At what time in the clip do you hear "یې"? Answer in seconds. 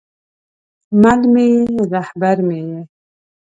1.51-1.63, 2.69-2.79